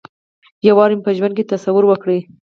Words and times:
یو 0.67 0.75
وار 0.77 0.89
مې 0.95 1.01
په 1.05 1.11
ژوند 1.17 1.33
کې 1.37 1.49
تصور 1.53 1.83
وکړ. 1.87 2.07